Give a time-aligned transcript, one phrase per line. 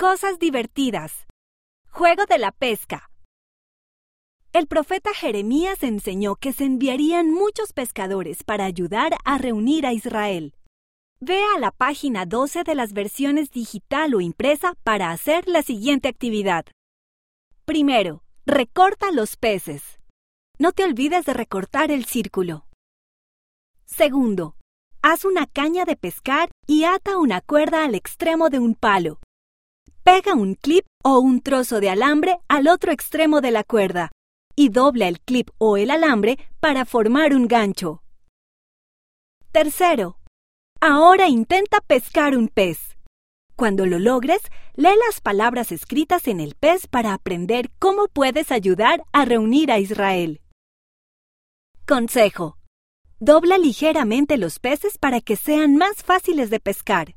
[0.00, 1.26] Cosas divertidas.
[1.90, 3.10] Juego de la pesca.
[4.54, 10.54] El profeta Jeremías enseñó que se enviarían muchos pescadores para ayudar a reunir a Israel.
[11.20, 16.08] Ve a la página 12 de las versiones digital o impresa para hacer la siguiente
[16.08, 16.64] actividad.
[17.66, 20.00] Primero, recorta los peces.
[20.58, 22.64] No te olvides de recortar el círculo.
[23.84, 24.56] Segundo,
[25.02, 29.20] haz una caña de pescar y ata una cuerda al extremo de un palo.
[30.02, 34.10] Pega un clip o un trozo de alambre al otro extremo de la cuerda
[34.56, 38.02] y dobla el clip o el alambre para formar un gancho.
[39.52, 40.18] Tercero,
[40.80, 42.96] ahora intenta pescar un pez.
[43.56, 44.40] Cuando lo logres,
[44.74, 49.78] lee las palabras escritas en el pez para aprender cómo puedes ayudar a reunir a
[49.78, 50.40] Israel.
[51.86, 52.56] Consejo.
[53.18, 57.16] Dobla ligeramente los peces para que sean más fáciles de pescar.